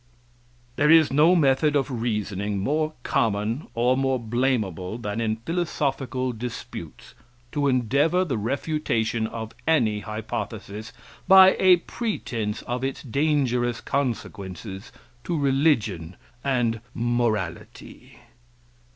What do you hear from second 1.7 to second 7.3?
of reasoning more common, or more blamable, than in philosophical disputes,